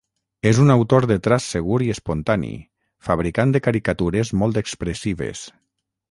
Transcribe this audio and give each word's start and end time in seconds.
És 0.51 0.59
un 0.61 0.71
autor 0.75 1.05
de 1.09 1.17
traç 1.25 1.49
segur 1.55 1.75
i 1.87 1.89
espontani, 1.95 2.49
fabricant 3.09 3.53
de 3.57 3.61
caricatures 3.67 4.33
molt 4.45 4.59
expressives. 4.63 5.43